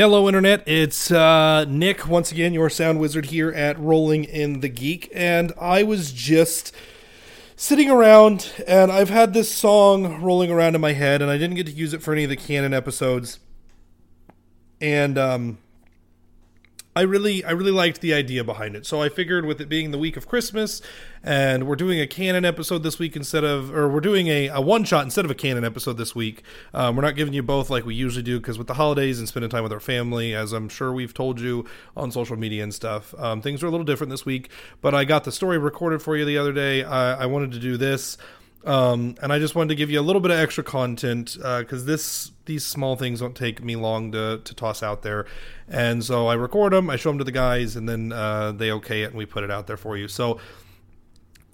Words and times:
Hello, 0.00 0.26
Internet. 0.28 0.66
It's 0.66 1.10
uh, 1.10 1.66
Nick, 1.68 2.08
once 2.08 2.32
again, 2.32 2.54
your 2.54 2.70
sound 2.70 3.00
wizard 3.00 3.26
here 3.26 3.50
at 3.50 3.78
Rolling 3.78 4.24
in 4.24 4.60
the 4.60 4.70
Geek. 4.70 5.10
And 5.14 5.52
I 5.60 5.82
was 5.82 6.10
just 6.10 6.74
sitting 7.54 7.90
around, 7.90 8.50
and 8.66 8.90
I've 8.90 9.10
had 9.10 9.34
this 9.34 9.52
song 9.52 10.22
rolling 10.22 10.50
around 10.50 10.74
in 10.74 10.80
my 10.80 10.94
head, 10.94 11.20
and 11.20 11.30
I 11.30 11.36
didn't 11.36 11.56
get 11.56 11.66
to 11.66 11.72
use 11.72 11.92
it 11.92 12.00
for 12.00 12.14
any 12.14 12.24
of 12.24 12.30
the 12.30 12.36
canon 12.36 12.72
episodes. 12.72 13.40
And 14.80 15.18
um, 15.18 15.58
I 17.00 17.04
really, 17.04 17.42
I 17.42 17.52
really 17.52 17.70
liked 17.70 18.02
the 18.02 18.12
idea 18.12 18.44
behind 18.44 18.76
it. 18.76 18.84
So 18.84 19.00
I 19.00 19.08
figured, 19.08 19.46
with 19.46 19.58
it 19.58 19.70
being 19.70 19.90
the 19.90 19.96
week 19.96 20.18
of 20.18 20.28
Christmas, 20.28 20.82
and 21.24 21.66
we're 21.66 21.74
doing 21.74 21.98
a 21.98 22.06
canon 22.06 22.44
episode 22.44 22.82
this 22.82 22.98
week 22.98 23.16
instead 23.16 23.42
of, 23.42 23.74
or 23.74 23.88
we're 23.88 24.02
doing 24.02 24.28
a, 24.28 24.48
a 24.48 24.60
one 24.60 24.84
shot 24.84 25.04
instead 25.04 25.24
of 25.24 25.30
a 25.30 25.34
canon 25.34 25.64
episode 25.64 25.96
this 25.96 26.14
week. 26.14 26.42
Um, 26.74 26.96
we're 26.96 27.02
not 27.02 27.16
giving 27.16 27.32
you 27.32 27.42
both 27.42 27.70
like 27.70 27.86
we 27.86 27.94
usually 27.94 28.22
do 28.22 28.38
because 28.38 28.58
with 28.58 28.66
the 28.66 28.74
holidays 28.74 29.18
and 29.18 29.26
spending 29.26 29.48
time 29.48 29.62
with 29.62 29.72
our 29.72 29.80
family, 29.80 30.34
as 30.34 30.52
I'm 30.52 30.68
sure 30.68 30.92
we've 30.92 31.14
told 31.14 31.40
you 31.40 31.64
on 31.96 32.12
social 32.12 32.36
media 32.36 32.62
and 32.62 32.74
stuff, 32.74 33.14
um, 33.16 33.40
things 33.40 33.62
are 33.62 33.66
a 33.66 33.70
little 33.70 33.86
different 33.86 34.10
this 34.10 34.26
week. 34.26 34.50
But 34.82 34.94
I 34.94 35.06
got 35.06 35.24
the 35.24 35.32
story 35.32 35.56
recorded 35.56 36.02
for 36.02 36.18
you 36.18 36.26
the 36.26 36.36
other 36.36 36.52
day. 36.52 36.84
I, 36.84 37.22
I 37.22 37.26
wanted 37.26 37.52
to 37.52 37.58
do 37.60 37.78
this. 37.78 38.18
Um, 38.64 39.14
and 39.22 39.32
I 39.32 39.38
just 39.38 39.54
wanted 39.54 39.70
to 39.70 39.74
give 39.74 39.90
you 39.90 40.00
a 40.00 40.02
little 40.02 40.20
bit 40.20 40.30
of 40.30 40.38
extra 40.38 40.62
content 40.62 41.36
uh, 41.42 41.60
because 41.60 41.82
uh, 41.84 41.86
this 41.86 42.32
these 42.44 42.64
small 42.64 42.94
things 42.94 43.20
don't 43.20 43.34
take 43.34 43.62
me 43.62 43.74
long 43.74 44.12
to, 44.12 44.38
to 44.44 44.54
toss 44.54 44.82
out 44.82 45.02
there, 45.02 45.24
and 45.66 46.04
so 46.04 46.26
I 46.26 46.34
record 46.34 46.74
them, 46.74 46.90
I 46.90 46.96
show 46.96 47.08
them 47.08 47.18
to 47.18 47.24
the 47.24 47.32
guys, 47.32 47.76
and 47.76 47.88
then 47.88 48.12
uh, 48.12 48.52
they 48.52 48.70
okay 48.72 49.02
it, 49.02 49.06
and 49.06 49.14
we 49.14 49.24
put 49.24 49.44
it 49.44 49.50
out 49.50 49.66
there 49.66 49.78
for 49.78 49.96
you. 49.96 50.08
So 50.08 50.40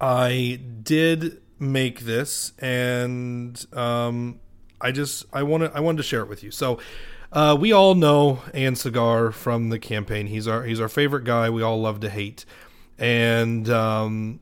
I 0.00 0.58
did 0.82 1.40
make 1.60 2.00
this, 2.00 2.52
and 2.58 3.64
um, 3.72 4.40
I 4.80 4.90
just 4.90 5.26
I 5.32 5.44
wanted 5.44 5.72
I 5.74 5.80
wanted 5.80 5.98
to 5.98 6.02
share 6.02 6.22
it 6.22 6.28
with 6.28 6.42
you. 6.42 6.50
So. 6.50 6.78
Uh, 7.32 7.54
we 7.58 7.72
all 7.72 7.96
know 7.96 8.40
Ansegar 8.54 9.32
from 9.32 9.68
the 9.68 9.80
campaign. 9.80 10.28
He's 10.28 10.46
our 10.46 10.62
he's 10.62 10.80
our 10.80 10.88
favorite 10.88 11.24
guy. 11.24 11.50
We 11.50 11.60
all 11.60 11.78
love 11.80 11.98
to 12.00 12.08
hate, 12.08 12.46
and 12.98 13.68
um, 13.68 14.38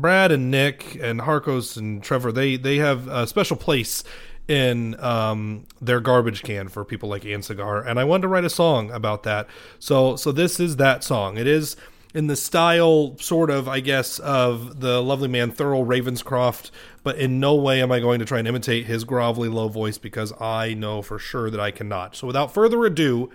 Brad 0.00 0.32
and 0.32 0.50
Nick 0.50 0.96
and 1.00 1.20
Harkos 1.20 1.76
and 1.76 2.02
Trevor 2.02 2.32
they 2.32 2.56
they 2.56 2.76
have 2.76 3.08
a 3.08 3.26
special 3.26 3.56
place 3.56 4.04
in 4.46 4.98
um, 5.00 5.66
their 5.80 6.00
garbage 6.00 6.42
can 6.42 6.68
for 6.68 6.84
people 6.84 7.08
like 7.08 7.22
Ansegar, 7.22 7.86
and 7.86 8.00
I 8.00 8.04
wanted 8.04 8.22
to 8.22 8.28
write 8.28 8.44
a 8.44 8.50
song 8.50 8.90
about 8.90 9.24
that. 9.24 9.46
So 9.78 10.16
so 10.16 10.32
this 10.32 10.58
is 10.58 10.76
that 10.76 11.04
song. 11.04 11.36
It 11.36 11.46
is 11.46 11.76
in 12.14 12.26
the 12.26 12.36
style, 12.36 13.16
sort 13.18 13.50
of, 13.50 13.68
I 13.68 13.80
guess, 13.80 14.18
of 14.18 14.80
the 14.80 15.02
lovely 15.02 15.28
man 15.28 15.52
Thurl 15.52 15.86
Ravenscroft, 15.86 16.70
but 17.02 17.16
in 17.16 17.38
no 17.38 17.54
way 17.54 17.82
am 17.82 17.92
I 17.92 18.00
going 18.00 18.18
to 18.20 18.24
try 18.24 18.38
and 18.38 18.48
imitate 18.48 18.86
his 18.86 19.04
grovelly 19.04 19.52
low 19.52 19.68
voice 19.68 19.98
because 19.98 20.32
I 20.40 20.74
know 20.74 21.02
for 21.02 21.18
sure 21.18 21.50
that 21.50 21.60
I 21.60 21.70
cannot. 21.70 22.16
So 22.16 22.26
without 22.26 22.54
further 22.54 22.84
ado, 22.86 23.30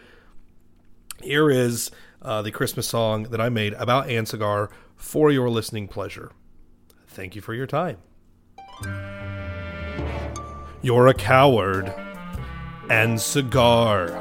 here 1.22 1.52
is 1.52 1.92
uh, 2.22 2.42
the 2.42 2.52
Christmas 2.52 2.88
song 2.88 3.24
that 3.24 3.40
I 3.40 3.50
made 3.50 3.74
about 3.74 4.08
Ansegar 4.08 4.70
for 4.96 5.32
your 5.32 5.50
listening 5.50 5.88
pleasure. 5.88 6.32
Thank 7.14 7.36
you 7.36 7.42
for 7.42 7.54
your 7.54 7.68
time. 7.68 7.98
You're 10.82 11.08
a 11.08 11.14
coward. 11.14 11.94
Ansegar. 12.90 14.20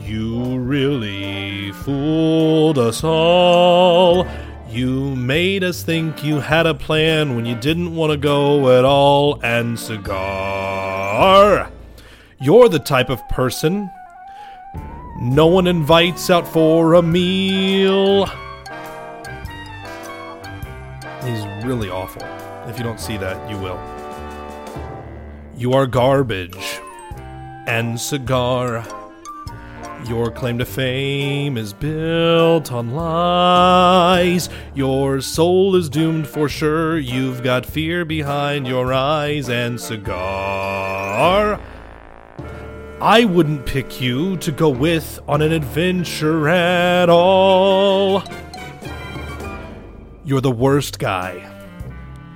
You 0.00 0.58
really 0.58 1.72
fooled 1.72 2.78
us 2.78 3.04
all. 3.04 4.26
You 4.68 5.14
made 5.14 5.62
us 5.62 5.82
think 5.82 6.24
you 6.24 6.40
had 6.40 6.66
a 6.66 6.74
plan 6.74 7.36
when 7.36 7.44
you 7.44 7.54
didn't 7.54 7.94
want 7.94 8.12
to 8.12 8.16
go 8.16 8.78
at 8.78 8.84
all. 8.84 9.38
Ansegar. 9.42 11.70
You're 12.40 12.68
the 12.70 12.78
type 12.78 13.10
of 13.10 13.20
person 13.28 13.90
no 15.20 15.46
one 15.48 15.66
invites 15.66 16.30
out 16.30 16.48
for 16.48 16.94
a 16.94 17.02
meal. 17.02 18.26
Really 21.70 21.88
awful. 21.88 22.24
If 22.68 22.78
you 22.78 22.82
don't 22.82 22.98
see 22.98 23.16
that, 23.18 23.48
you 23.48 23.56
will. 23.56 23.78
You 25.56 25.72
are 25.72 25.86
garbage. 25.86 26.80
Ansegar. 27.68 28.84
Your 30.08 30.32
claim 30.32 30.58
to 30.58 30.64
fame 30.64 31.56
is 31.56 31.72
built 31.72 32.72
on 32.72 32.90
lies. 32.90 34.48
Your 34.74 35.20
soul 35.20 35.76
is 35.76 35.88
doomed 35.88 36.26
for 36.26 36.48
sure. 36.48 36.98
You've 36.98 37.44
got 37.44 37.64
fear 37.64 38.04
behind 38.04 38.66
your 38.66 38.92
eyes. 38.92 39.48
Ansegar. 39.48 40.10
I 43.00 43.24
wouldn't 43.26 43.64
pick 43.64 44.00
you 44.00 44.36
to 44.38 44.50
go 44.50 44.70
with 44.70 45.20
on 45.28 45.40
an 45.40 45.52
adventure 45.52 46.48
at 46.48 47.08
all. 47.08 48.24
You're 50.24 50.40
the 50.40 50.50
worst 50.50 50.98
guy. 50.98 51.49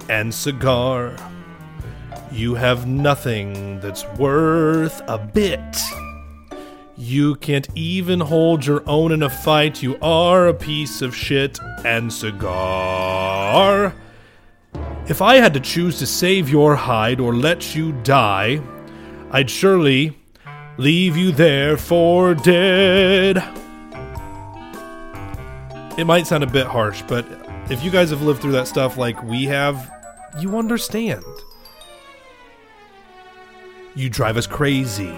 Ansegar. 0.09 1.21
You 2.31 2.55
have 2.55 2.87
nothing 2.87 3.81
that's 3.81 4.05
worth 4.19 5.01
a 5.09 5.19
bit. 5.19 5.77
You 6.97 7.37
can't 7.37 7.69
even 7.75 8.21
hold 8.21 8.67
your 8.67 8.89
own 8.89 9.13
in 9.13 9.23
a 9.23 9.31
fight. 9.31 9.83
You 9.83 9.99
are 10.01 10.49
a 10.49 10.55
piece 10.55 11.03
of 11.03 11.15
shit. 11.15 11.59
Ansegar. 11.85 13.95
If 15.07 15.21
I 15.21 15.37
had 15.37 15.53
to 15.55 15.61
choose 15.61 15.99
to 15.99 16.07
save 16.07 16.49
your 16.49 16.77
hide 16.77 17.21
or 17.21 17.35
let 17.35 17.75
you 17.75 17.93
die, 18.03 18.61
I'd 19.31 19.51
surely 19.51 20.17
leave 20.77 21.17
you 21.17 21.31
there 21.31 21.77
for 21.77 22.35
dead. 22.35 23.37
It 25.97 26.07
might 26.07 26.27
sound 26.27 26.43
a 26.43 26.49
bit 26.49 26.67
harsh, 26.67 27.03
but 27.07 27.25
if 27.71 27.85
you 27.85 27.91
guys 27.91 28.11
have 28.11 28.23
lived 28.23 28.43
through 28.43 28.53
that 28.53 28.67
stuff 28.67 28.97
like 28.97 29.23
we 29.23 29.45
have, 29.45 29.93
you 30.39 30.59
understand. 30.59 31.25
You 33.95 34.11
drive 34.11 34.37
us 34.37 34.47
crazy. 34.47 35.15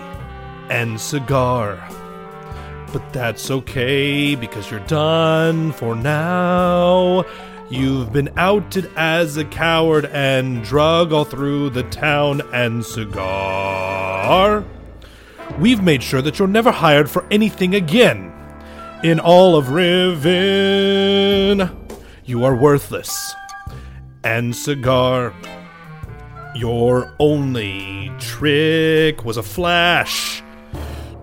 Ansegar. 0.68 1.92
But 2.92 3.12
that's 3.12 3.50
okay 3.50 4.34
because 4.34 4.70
you're 4.70 4.80
done 4.80 5.72
for 5.72 5.94
now. 5.94 7.24
You've 7.68 8.12
been 8.12 8.30
outed 8.36 8.90
as 8.96 9.36
a 9.36 9.44
coward 9.44 10.06
and 10.06 10.62
drug 10.62 11.12
all 11.12 11.24
through 11.24 11.70
the 11.70 11.82
town 11.84 12.40
Ansegar. 12.52 14.64
We've 15.58 15.82
made 15.82 16.02
sure 16.02 16.22
that 16.22 16.38
you're 16.38 16.46
never 16.46 16.70
hired 16.70 17.10
for 17.10 17.26
anything 17.30 17.74
again. 17.74 18.32
In 19.02 19.18
all 19.18 19.56
of 19.56 19.70
Riven, 19.70 21.70
you 22.24 22.44
are 22.44 22.54
worthless. 22.54 23.34
Ansegar. 24.24 25.32
Your 26.54 27.14
only 27.18 28.10
trick 28.18 29.24
was 29.24 29.36
a 29.36 29.42
flash. 29.42 30.42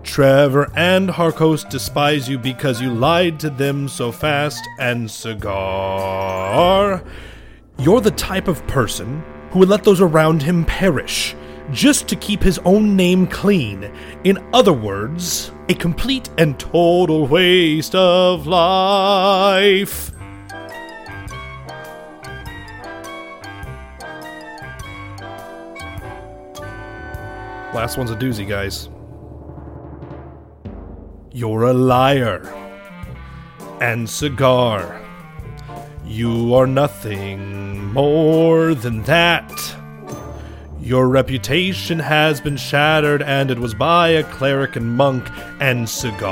Trevor 0.02 0.70
and 0.76 1.08
Harkos 1.08 1.68
despise 1.68 2.28
you 2.28 2.38
because 2.38 2.80
you 2.80 2.94
lied 2.94 3.40
to 3.40 3.50
them 3.50 3.88
so 3.88 4.12
fast. 4.12 4.62
Ansegar. 4.78 7.02
You're 7.78 8.00
the 8.00 8.10
type 8.12 8.46
of 8.46 8.66
person 8.66 9.24
who 9.50 9.58
would 9.60 9.68
let 9.68 9.82
those 9.84 10.00
around 10.00 10.42
him 10.42 10.64
perish. 10.64 11.34
just 11.70 12.08
to 12.08 12.16
keep 12.16 12.42
his 12.42 12.58
own 12.60 12.96
name 12.96 13.26
clean. 13.26 13.90
In 14.24 14.38
other 14.52 14.72
words, 14.72 15.50
a 15.68 15.74
complete 15.74 16.28
and 16.38 16.58
total 16.58 17.26
waste 17.26 17.94
of 17.94 18.46
life. 18.46 20.10
Last 27.74 27.98
one's 27.98 28.12
a 28.12 28.16
doozy, 28.16 28.48
guys. 28.48 28.88
You're 31.32 31.64
a 31.64 31.72
liar. 31.72 32.42
Ansegar. 33.80 35.04
You 36.04 36.54
are 36.54 36.68
nothing 36.68 37.92
more 37.92 38.74
than 38.74 39.02
that. 39.02 39.50
Your 40.80 41.08
reputation 41.08 41.98
has 41.98 42.40
been 42.40 42.56
shattered, 42.56 43.22
and 43.22 43.50
it 43.50 43.58
was 43.58 43.74
by 43.74 44.10
a 44.10 44.22
cleric 44.22 44.76
and 44.76 44.96
monk 44.96 45.24
Ansegar. 45.58 46.22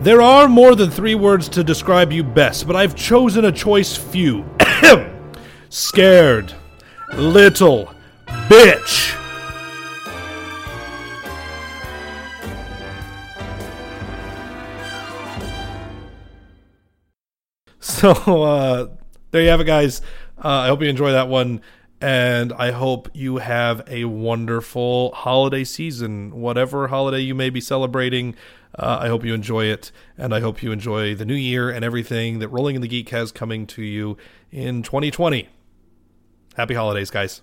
There 0.00 0.20
are 0.20 0.48
more 0.48 0.74
than 0.74 0.90
three 0.90 1.14
words 1.14 1.48
to 1.50 1.62
describe 1.62 2.10
you 2.10 2.24
best, 2.24 2.66
but 2.66 2.74
I've 2.74 2.96
chosen 2.96 3.44
a 3.44 3.52
choice 3.52 3.96
few. 3.96 4.44
Scared. 5.68 6.52
Little. 7.14 7.94
Bitch. 8.48 9.16
So 17.82 18.12
uh, 18.42 18.88
there 19.30 19.42
you 19.42 19.48
have 19.48 19.60
it, 19.60 19.64
guys. 19.64 20.00
Uh, 20.42 20.48
I 20.48 20.68
hope 20.68 20.80
you 20.80 20.88
enjoy 20.88 21.12
that 21.12 21.28
one, 21.28 21.60
and 22.00 22.50
I 22.54 22.70
hope 22.70 23.10
you 23.12 23.38
have 23.38 23.82
a 23.86 24.06
wonderful 24.06 25.12
holiday 25.12 25.64
season, 25.64 26.30
whatever 26.40 26.88
holiday 26.88 27.20
you 27.20 27.34
may 27.34 27.50
be 27.50 27.60
celebrating. 27.60 28.36
Uh, 28.78 28.98
I 29.02 29.08
hope 29.08 29.24
you 29.24 29.34
enjoy 29.34 29.64
it, 29.66 29.92
and 30.16 30.34
I 30.34 30.40
hope 30.40 30.62
you 30.62 30.72
enjoy 30.72 31.14
the 31.14 31.26
new 31.26 31.34
year 31.34 31.68
and 31.68 31.84
everything 31.84 32.38
that 32.38 32.48
Rolling 32.48 32.76
in 32.76 32.82
the 32.82 32.88
Geek 32.88 33.10
has 33.10 33.32
coming 33.32 33.66
to 33.68 33.82
you 33.82 34.16
in 34.50 34.82
2020. 34.82 35.48
Happy 36.56 36.74
holidays, 36.74 37.10
guys. 37.10 37.42